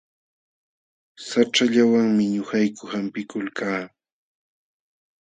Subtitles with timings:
[1.27, 3.81] Saćhallawanmi ñuqayku sampikulkaa.